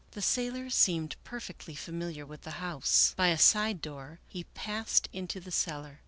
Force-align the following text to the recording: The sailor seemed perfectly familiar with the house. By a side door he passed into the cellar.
The 0.13 0.21
sailor 0.23 0.71
seemed 0.71 1.15
perfectly 1.23 1.75
familiar 1.75 2.25
with 2.25 2.41
the 2.41 2.57
house. 2.57 3.13
By 3.15 3.27
a 3.27 3.37
side 3.37 3.83
door 3.83 4.17
he 4.27 4.45
passed 4.55 5.07
into 5.13 5.39
the 5.39 5.51
cellar. 5.51 5.99